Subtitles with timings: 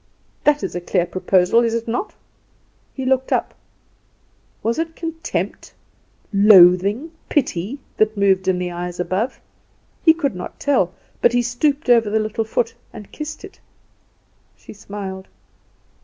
[0.45, 2.15] That is a clear proposal, is it not?"
[2.91, 3.53] He looked up.
[4.63, 5.75] Was it contempt,
[6.33, 9.39] loathing, pity, that moved in the eyes above!
[10.03, 10.91] He could not tell;
[11.21, 13.59] but he stooped over the little foot and kissed it.
[14.57, 15.27] She smiled.